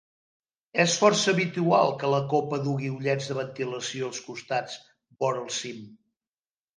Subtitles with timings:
[0.83, 4.79] És força habitual que la copa dugui ullets de ventilació als costats,
[5.25, 5.85] vora el cim.